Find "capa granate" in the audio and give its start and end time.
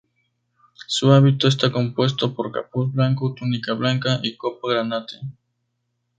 4.35-5.19